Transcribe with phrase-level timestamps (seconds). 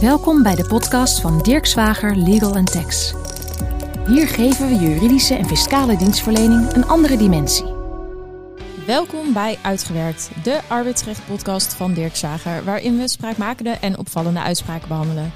[0.00, 3.14] Welkom bij de podcast van Dirk Zwager Legal Tax.
[4.06, 7.64] Hier geven we juridische en fiscale dienstverlening een andere dimensie.
[8.86, 15.32] Welkom bij Uitgewerkt, de arbeidsrechtpodcast van Dirk Zwager, waarin we spraakmakende en opvallende uitspraken behandelen.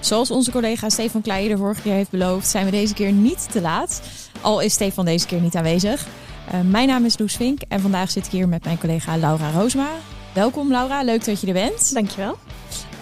[0.00, 3.52] Zoals onze collega Stefan Kleijer de vorige keer heeft beloofd, zijn we deze keer niet
[3.52, 4.02] te laat.
[4.40, 6.06] Al is Stefan deze keer niet aanwezig.
[6.54, 9.50] Uh, mijn naam is Loes Vink en vandaag zit ik hier met mijn collega Laura
[9.50, 9.88] Roosma.
[10.32, 11.94] Welkom Laura, leuk dat je er bent.
[11.94, 12.36] Dankjewel.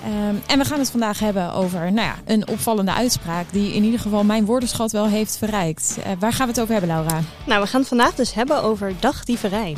[0.06, 3.84] Um, en we gaan het vandaag hebben over nou ja, een opvallende uitspraak die in
[3.84, 5.96] ieder geval mijn woordenschat wel heeft verrijkt.
[5.98, 7.20] Uh, waar gaan we het over hebben, Laura?
[7.46, 9.76] Nou, we gaan het vandaag dus hebben over dagdieverij.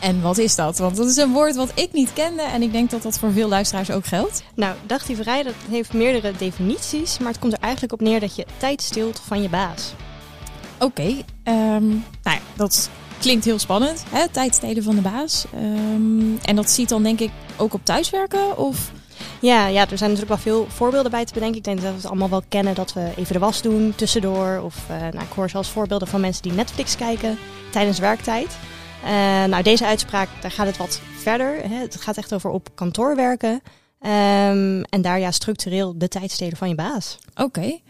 [0.00, 0.78] En wat is dat?
[0.78, 3.32] Want dat is een woord wat ik niet kende en ik denk dat dat voor
[3.32, 4.42] veel luisteraars ook geldt.
[4.54, 8.46] Nou, dagdieverij dat heeft meerdere definities, maar het komt er eigenlijk op neer dat je
[8.56, 9.92] tijd steelt van je baas.
[10.74, 11.24] Oké, okay,
[11.76, 11.88] um,
[12.22, 14.28] nou ja, dat klinkt heel spannend, hè?
[14.28, 15.44] tijd stelen van de baas.
[15.54, 18.90] Um, en dat ziet dan denk ik ook op thuiswerken of...
[19.46, 21.58] Ja, ja, er zijn natuurlijk wel veel voorbeelden bij te bedenken.
[21.58, 24.60] Ik denk dat we het allemaal wel kennen dat we even de was doen tussendoor.
[24.64, 27.38] Of uh, nou, ik hoor zelfs voorbeelden van mensen die Netflix kijken
[27.70, 28.56] tijdens werktijd.
[29.04, 29.10] Uh,
[29.44, 31.56] nou, deze uitspraak, daar gaat het wat verder.
[31.68, 31.76] Hè.
[31.76, 33.52] Het gaat echt over op kantoor werken.
[33.52, 37.18] Um, en daar ja, structureel de tijd stelen van je baas.
[37.30, 37.42] Oké.
[37.42, 37.82] Okay.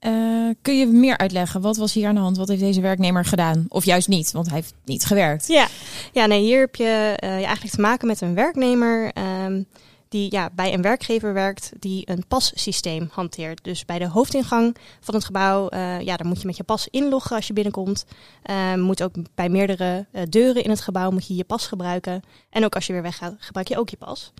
[0.00, 1.60] Uh, kun je meer uitleggen?
[1.60, 2.36] Wat was hier aan de hand?
[2.36, 3.66] Wat heeft deze werknemer gedaan?
[3.68, 5.46] Of juist niet, want hij heeft niet gewerkt.
[5.46, 5.66] Ja,
[6.12, 9.12] ja nee, hier heb je uh, eigenlijk te maken met een werknemer
[9.44, 9.66] um,
[10.10, 13.64] die ja, bij een werkgever werkt die een passysteem hanteert.
[13.64, 16.88] Dus bij de hoofdingang van het gebouw, uh, ja, daar moet je met je pas
[16.88, 18.04] inloggen als je binnenkomt.
[18.50, 22.22] Uh, moet ook bij meerdere uh, deuren in het gebouw moet je je pas gebruiken.
[22.50, 24.32] En ook als je weer weggaat, gebruik je ook je pas.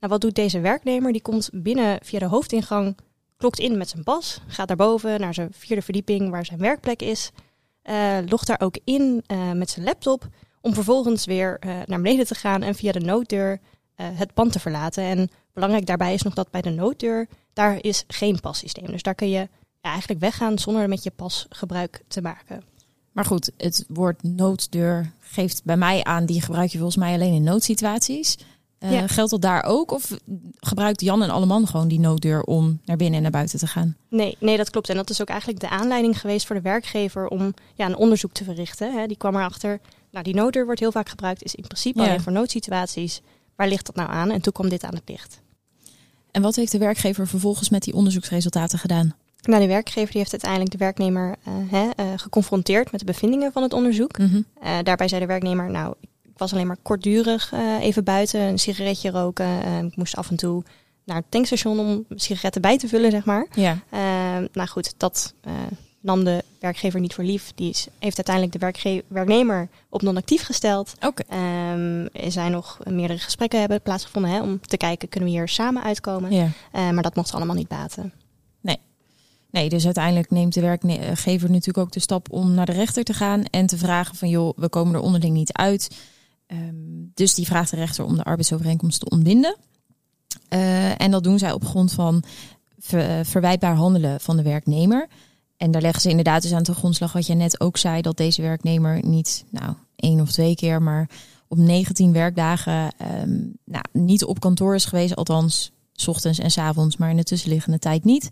[0.00, 1.12] Nou, wat doet deze werknemer?
[1.12, 2.96] Die komt binnen via de hoofdingang,
[3.36, 7.30] klokt in met zijn pas, gaat daarboven naar zijn vierde verdieping waar zijn werkplek is.
[8.26, 10.28] logt daar ook in met zijn laptop
[10.60, 13.60] om vervolgens weer naar beneden te gaan en via de nooddeur
[14.02, 15.04] het pand te verlaten.
[15.04, 18.86] En belangrijk daarbij is nog dat bij de nooddeur, daar is geen passysteem.
[18.86, 19.48] Dus daar kun je
[19.80, 22.62] ja, eigenlijk weggaan zonder met je pas gebruik te maken.
[23.12, 27.34] Maar goed, het woord nooddeur geeft bij mij aan, die gebruik je volgens mij alleen
[27.34, 28.36] in noodsituaties.
[28.78, 29.06] Uh, ja.
[29.06, 29.90] Geldt dat daar ook?
[29.90, 30.18] Of
[30.56, 33.96] gebruikt Jan en Alleman gewoon die nooddeur om naar binnen en naar buiten te gaan?
[34.08, 34.88] Nee, nee, dat klopt.
[34.88, 38.32] En dat is ook eigenlijk de aanleiding geweest voor de werkgever om ja, een onderzoek
[38.32, 38.92] te verrichten.
[38.92, 39.06] Hè.
[39.06, 39.80] Die kwam erachter,
[40.10, 42.06] nou die nooddeur wordt heel vaak gebruikt, is in principe ja.
[42.06, 43.20] alleen voor noodsituaties.
[43.58, 44.30] Waar ligt dat nou aan?
[44.30, 45.40] En toen kwam dit aan het licht.
[46.30, 49.14] En wat heeft de werkgever vervolgens met die onderzoeksresultaten gedaan?
[49.42, 53.52] Nou, de werkgever die heeft uiteindelijk de werknemer uh, hè, uh, geconfronteerd met de bevindingen
[53.52, 54.18] van het onderzoek.
[54.18, 54.44] Mm -hmm.
[54.62, 59.10] uh, daarbij zei de werknemer, nou, ik was alleen maar kortdurig even buiten, een sigaretje
[59.10, 59.84] roken.
[59.84, 60.62] ik moest af en toe
[61.04, 63.46] naar het tankstation om sigaretten bij te vullen, zeg maar.
[63.54, 63.78] Ja.
[64.52, 65.34] nou goed, dat
[66.00, 67.52] nam de werkgever niet voor lief.
[67.54, 70.94] Die is, heeft uiteindelijk de werknemer op non-actief gesteld.
[71.06, 71.72] Okay.
[71.72, 75.48] Um, er zijn nog meerdere gesprekken hebben plaatsgevonden hè, om te kijken, kunnen we hier
[75.48, 76.32] samen uitkomen?
[76.32, 76.44] Ja.
[76.44, 78.12] Uh, maar dat mocht ze allemaal niet baten.
[78.60, 78.78] Nee.
[79.50, 83.14] Nee, dus uiteindelijk neemt de werkgever natuurlijk ook de stap om naar de rechter te
[83.14, 85.98] gaan en te vragen van joh, we komen er onderling niet uit.
[86.46, 89.56] Um, dus die vraagt de rechter om de arbeidsovereenkomst te ontbinden.
[90.54, 92.22] Uh, en dat doen zij op grond van
[92.78, 95.08] ver, verwijtbaar handelen van de werknemer.
[95.58, 98.16] En daar leggen ze inderdaad dus aan de grondslag wat je net ook zei, dat
[98.16, 101.10] deze werknemer niet nou, één of twee keer, maar
[101.48, 102.92] op 19 werkdagen
[103.22, 107.16] um, nou, niet op kantoor is geweest, althans s ochtends en s avonds, maar in
[107.16, 108.30] de tussenliggende tijd niet.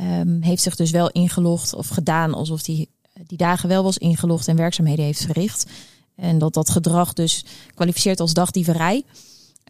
[0.00, 2.88] Um, heeft zich dus wel ingelogd of gedaan alsof hij die,
[3.26, 5.66] die dagen wel was ingelogd en werkzaamheden heeft verricht.
[6.16, 7.44] En dat dat gedrag dus
[7.74, 9.04] kwalificeert als dagdieverij.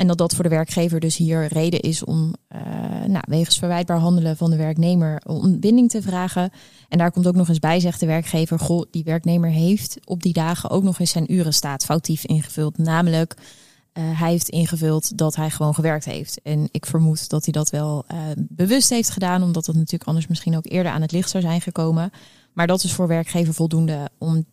[0.00, 2.60] En dat dat voor de werkgever dus hier reden is om uh,
[3.06, 6.50] nou, wegens verwijtbaar handelen van de werknemer ontbinding te vragen.
[6.88, 10.22] En daar komt ook nog eens bij, zegt de werkgever, goh, die werknemer heeft op
[10.22, 12.78] die dagen ook nog eens zijn urenstaat foutief ingevuld.
[12.78, 16.42] Namelijk, uh, hij heeft ingevuld dat hij gewoon gewerkt heeft.
[16.42, 20.26] En ik vermoed dat hij dat wel uh, bewust heeft gedaan, omdat dat natuurlijk anders
[20.26, 22.10] misschien ook eerder aan het licht zou zijn gekomen.
[22.52, 24.44] Maar dat is voor werkgever voldoende om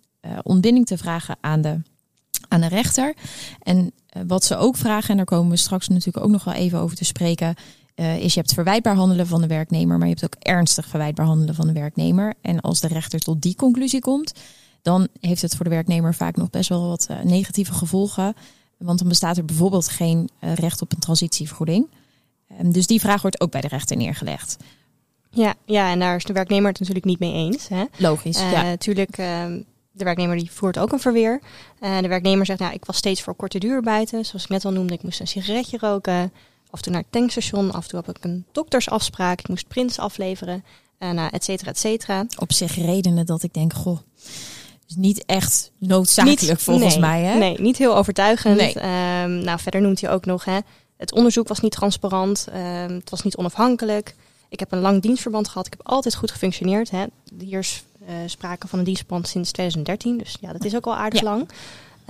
[0.44, 1.82] ontbinding te vragen aan de
[2.48, 3.14] aan de rechter.
[3.64, 3.92] En
[4.28, 6.98] wat ze ook vragen, en daar komen we straks natuurlijk ook nog wel even over
[6.98, 7.56] te spreken,
[7.96, 11.26] uh, is je hebt verwijtbaar handelen van de werknemer, maar je hebt ook ernstig verwijtbaar
[11.26, 12.34] handelen van de werknemer.
[12.42, 14.34] En als de rechter tot die conclusie komt,
[14.82, 18.36] dan heeft het voor de werknemer vaak nog best wel wat uh, negatieve gevolgen.
[18.78, 21.88] Want dan bestaat er bijvoorbeeld geen uh, recht op een transitievergoeding.
[22.62, 24.58] Um, dus die vraag wordt ook bij de rechter neergelegd.
[25.30, 27.68] Ja, ja, en daar is de werknemer het natuurlijk niet mee eens.
[27.68, 27.84] Hè?
[27.98, 28.40] Logisch.
[28.40, 28.62] ja.
[28.64, 29.18] Natuurlijk
[29.98, 31.40] de werknemer die voert ook een verweer.
[31.82, 34.26] Uh, de werknemer zegt, nou, ik was steeds voor korte duur buiten.
[34.26, 36.34] Zoals ik net al noemde, ik moest een sigaretje roken.
[36.70, 37.72] Af en toe naar het tankstation.
[37.72, 39.40] Af en toe heb ik een doktersafspraak.
[39.40, 40.64] Ik moest prints afleveren.
[41.00, 42.26] Uh, et cetera, et cetera.
[42.38, 44.00] Op zich redenen dat ik denk, goh,
[44.88, 47.22] is niet echt noodzakelijk niet, volgens nee, mij.
[47.22, 47.38] Hè?
[47.38, 48.58] Nee, niet heel overtuigend.
[48.58, 48.76] Nee.
[49.24, 50.58] Um, nou, verder noemt hij ook nog, hè,
[50.98, 54.16] Het onderzoek was niet transparant, ehm, het was niet onafhankelijk.
[54.50, 56.92] Ik heb een lang dienstverband gehad, ik heb altijd goed gefunctioneerd.
[56.92, 57.06] Hè.
[57.40, 60.96] Hier is uh, sprake van een dienstverband sinds 2013, dus ja, dat is ook al
[60.96, 61.50] aardig lang.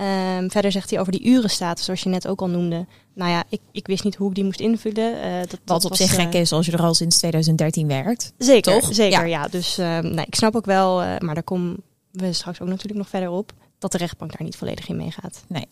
[0.00, 2.86] Um, verder zegt hij over die urenstatus, zoals je net ook al noemde.
[3.14, 5.14] Nou ja, ik, ik wist niet hoe ik die moest invullen.
[5.14, 8.32] Uh, dat, Wat op zich gek is als je er al sinds 2013 werkt.
[8.38, 8.94] Zeker, toch?
[8.94, 9.42] zeker ja.
[9.42, 9.48] ja.
[9.48, 11.76] Dus uh, nou, ik snap ook wel, uh, maar daar komen
[12.10, 15.44] we straks ook natuurlijk nog verder op, dat de rechtbank daar niet volledig in meegaat.
[15.48, 15.68] Nee.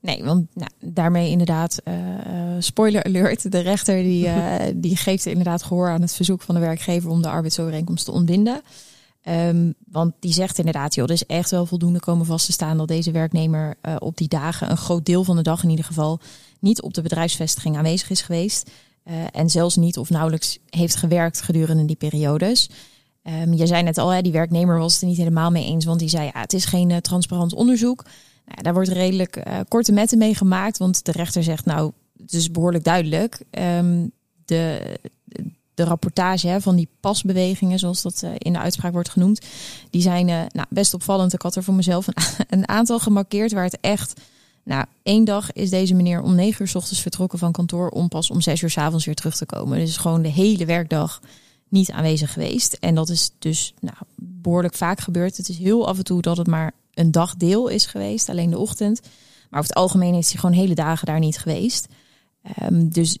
[0.00, 1.82] Nee, want nou, daarmee inderdaad,
[2.58, 4.28] spoiler alert, de rechter die,
[4.74, 8.62] die geeft inderdaad gehoor aan het verzoek van de werkgever om de arbeidsovereenkomst te ontbinden.
[9.28, 12.76] Um, want die zegt inderdaad, joh, er is echt wel voldoende komen vast te staan
[12.76, 15.84] dat deze werknemer uh, op die dagen, een groot deel van de dag in ieder
[15.84, 16.20] geval,
[16.60, 18.70] niet op de bedrijfsvestiging aanwezig is geweest.
[19.32, 22.70] En zelfs niet of nauwelijks heeft gewerkt gedurende die periodes.
[23.22, 25.84] Um, je zei net al, hè, die werknemer was het er niet helemaal mee eens,
[25.84, 28.04] want die zei, ja, het is geen transparant onderzoek.
[28.46, 32.50] Nou, daar wordt redelijk korte metten mee gemaakt, want de rechter zegt, nou, het is
[32.50, 33.40] behoorlijk duidelijk.
[33.50, 34.12] Um,
[34.44, 34.98] de,
[35.74, 39.46] de rapportage hè, van die pasbewegingen, zoals dat uh, in de uitspraak wordt genoemd,
[39.90, 41.32] die zijn uh, nou, best opvallend.
[41.32, 42.14] Ik had er voor mezelf een,
[42.58, 44.20] een, aantal gemarkeerd waar het echt.
[44.64, 48.08] Nou, één dag is deze meneer om negen uur s ochtends vertrokken van kantoor om
[48.08, 49.78] pas om zes uur s avonds weer terug te komen.
[49.78, 51.20] Dus gewoon de hele werkdag
[51.68, 52.72] niet aanwezig geweest.
[52.72, 55.36] En dat is dus nou, behoorlijk vaak gebeurd.
[55.36, 58.58] Het is heel af en toe dat het maar een dagdeel is geweest, alleen de
[58.58, 59.00] ochtend.
[59.50, 61.88] Maar over het algemeen is hij gewoon hele dagen daar niet geweest.
[62.62, 63.18] Um, dus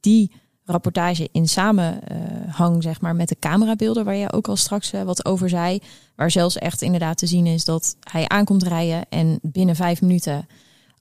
[0.00, 0.32] die
[0.64, 5.24] rapportage in samenhang zeg maar, met de camerabeelden, waar je ook al straks uh, wat
[5.24, 5.80] over zei.
[6.16, 10.46] Waar zelfs echt inderdaad te zien is dat hij aankomt rijden en binnen vijf minuten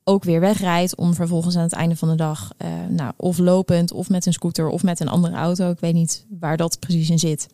[0.03, 0.95] ook weer wegrijdt.
[0.95, 4.33] Om vervolgens aan het einde van de dag, uh, nou, of lopend, of met een
[4.33, 5.71] scooter, of met een andere auto.
[5.71, 7.47] Ik weet niet waar dat precies in zit.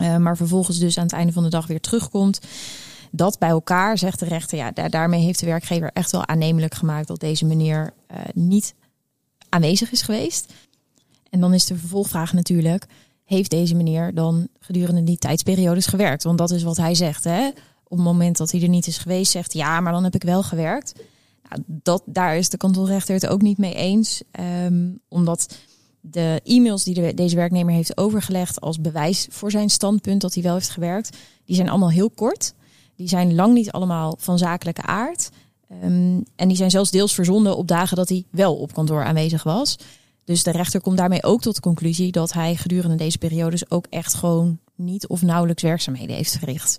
[0.00, 2.40] Uh, maar vervolgens dus aan het einde van de dag weer terugkomt.
[3.10, 6.74] Dat bij elkaar, zegt de rechter, ja, daar, daarmee heeft de werkgever echt wel aannemelijk
[6.74, 7.92] gemaakt dat deze meneer
[8.34, 8.74] niet
[9.48, 10.52] aanwezig is geweest.
[11.30, 12.86] En dan is de vervolgvraag natuurlijk,
[13.24, 16.22] heeft deze meneer dan gedurende die tijdsperiodes gewerkt?
[16.22, 17.24] Want dat is wat hij zegt.
[17.24, 17.48] Hè?
[17.84, 20.22] Op het moment dat hij er niet is geweest, zegt ja, maar dan heb ik
[20.22, 20.92] wel gewerkt.
[21.48, 24.22] Nou, dat, daar is de kantonrechter het ook niet mee eens.
[24.64, 25.56] Um, omdat
[26.00, 30.42] de e-mails die de, deze werknemer heeft overgelegd als bewijs voor zijn standpunt dat hij
[30.42, 32.54] wel heeft gewerkt, die zijn allemaal heel kort.
[33.00, 35.30] Die zijn lang niet allemaal van zakelijke aard.
[35.82, 39.42] Um, en die zijn zelfs deels verzonden op dagen dat hij wel op kantoor aanwezig
[39.42, 39.76] was.
[40.24, 43.86] Dus de rechter komt daarmee ook tot de conclusie dat hij gedurende deze periodes ook
[43.90, 46.76] echt gewoon niet of nauwelijks werkzaamheden heeft verricht.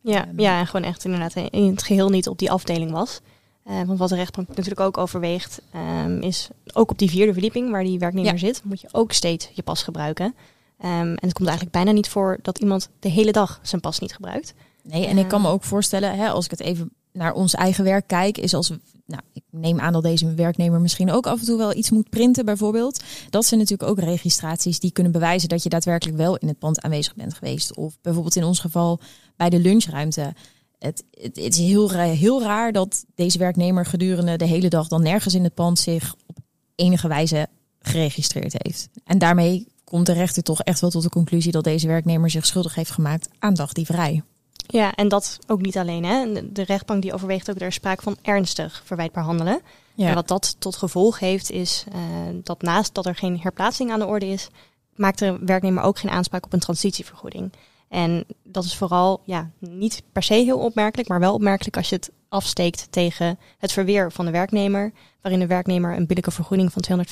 [0.00, 3.20] Ja, um, ja en gewoon echt inderdaad in het geheel niet op die afdeling was.
[3.66, 5.62] Uh, want wat de rechtbank natuurlijk ook overweegt,
[6.04, 8.38] um, is ook op die vierde verdieping waar die werknemer ja.
[8.38, 10.34] zit, moet je ook steeds je pas gebruiken.
[10.78, 14.14] En het komt eigenlijk bijna niet voor dat iemand de hele dag zijn pas niet
[14.14, 14.54] gebruikt.
[14.90, 17.84] Nee, en ik kan me ook voorstellen, hè, als ik het even naar ons eigen
[17.84, 21.40] werk kijk, is als we, nou, ik neem aan dat deze werknemer misschien ook af
[21.40, 23.02] en toe wel iets moet printen, bijvoorbeeld.
[23.30, 26.80] Dat zijn natuurlijk ook registraties die kunnen bewijzen dat je daadwerkelijk wel in het pand
[26.80, 27.76] aanwezig bent geweest.
[27.76, 29.00] Of bijvoorbeeld in ons geval
[29.36, 30.34] bij de lunchruimte.
[30.78, 35.02] Het, het, het is heel, heel raar dat deze werknemer gedurende de hele dag dan
[35.02, 36.38] nergens in het pand zich op
[36.74, 37.48] enige wijze
[37.80, 38.88] geregistreerd heeft.
[39.04, 42.46] En daarmee komt de rechter toch echt wel tot de conclusie dat deze werknemer zich
[42.46, 44.22] schuldig heeft gemaakt aan dagdieverij.
[44.70, 46.04] Ja, en dat ook niet alleen.
[46.04, 46.50] Hè.
[46.52, 49.60] De rechtbank die overweegt ook er sprake van ernstig verwijtbaar handelen.
[49.94, 50.08] Ja.
[50.08, 52.00] En wat dat tot gevolg heeft is uh,
[52.42, 54.48] dat naast dat er geen herplaatsing aan de orde is,
[54.94, 57.52] maakt de werknemer ook geen aanspraak op een transitievergoeding.
[57.88, 61.96] En dat is vooral ja, niet per se heel opmerkelijk, maar wel opmerkelijk als je
[61.96, 67.04] het afsteekt tegen het verweer van de werknemer, waarin de werknemer een billijke vergoeding van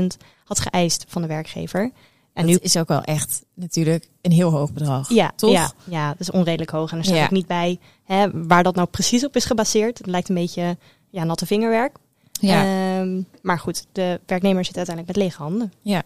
[0.00, 0.04] 250.000
[0.44, 1.90] had geëist van de werkgever.
[2.34, 5.08] En nu is ook wel echt natuurlijk een heel hoog bedrag.
[5.08, 5.50] Ja, toch?
[5.50, 6.92] Ja, ja dat is onredelijk hoog.
[6.92, 7.24] En er staat ja.
[7.24, 9.98] ook niet bij hè, waar dat nou precies op is gebaseerd.
[9.98, 10.76] Het lijkt een beetje
[11.10, 11.96] ja, natte vingerwerk.
[12.32, 12.98] Ja.
[13.00, 15.72] Um, maar goed, de werknemer zit uiteindelijk met lege handen.
[15.80, 16.02] Ja.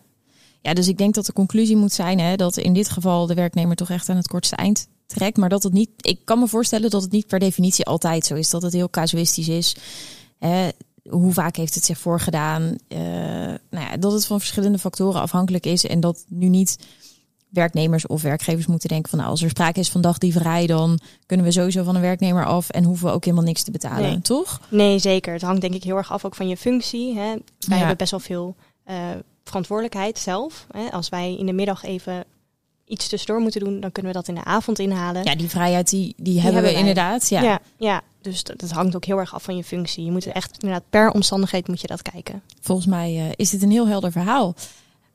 [0.61, 3.35] ja, dus ik denk dat de conclusie moet zijn hè, dat in dit geval de
[3.35, 5.37] werknemer toch echt aan het kortste eind trekt.
[5.37, 8.35] Maar dat het niet, ik kan me voorstellen dat het niet per definitie altijd zo
[8.35, 8.51] is.
[8.51, 9.77] Dat het heel casuïstisch is.
[10.39, 10.69] Hè,
[11.11, 12.62] hoe vaak heeft het zich voorgedaan?
[12.62, 12.99] Uh,
[13.71, 16.79] nou ja, dat het van verschillende factoren afhankelijk is en dat nu niet
[17.49, 21.47] werknemers of werkgevers moeten denken van nou, als er sprake is van dagdieverij, dan kunnen
[21.47, 24.21] we sowieso van een werknemer af en hoeven we ook helemaal niks te betalen, nee.
[24.21, 24.61] toch?
[24.69, 25.33] Nee, zeker.
[25.33, 27.15] Het hangt denk ik heel erg af ook van je functie.
[27.15, 27.35] Hè.
[27.35, 27.38] Wij
[27.69, 27.77] ja.
[27.77, 28.57] hebben best wel veel
[28.91, 28.97] uh,
[29.45, 30.67] verantwoordelijkheid zelf.
[30.71, 30.91] Hè.
[30.91, 32.25] Als wij in de middag even
[32.85, 35.25] iets tussendoor moeten doen, dan kunnen we dat in de avond inhalen.
[35.25, 36.79] Ja, die vrijheid die, die, die hebben, we wij.
[36.79, 37.29] inderdaad.
[37.29, 37.43] Ja.
[37.43, 38.03] ja, ja.
[38.31, 40.05] Dus dat, dat, hangt ook heel erg af van je functie.
[40.05, 42.43] Je moet echt inderdaad per omstandigheid moet je dat kijken.
[42.61, 44.55] Volgens mij uh, is dit een heel helder verhaal.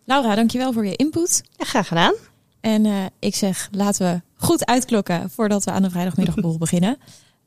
[0.06, 1.44] Laura, dankjewel voor je input.
[1.58, 2.14] Ja, graag gedaan.
[2.62, 6.98] En uh, ik zeg, laten we goed uitklokken voordat we aan de vrijdagmiddagborrel beginnen.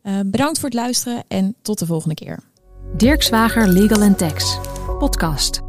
[0.02, 2.40] Uh, bedankt voor het luisteren en tot de volgende keer.
[2.96, 4.58] Dirk Zwager Legal Tax,
[4.98, 5.65] podcast.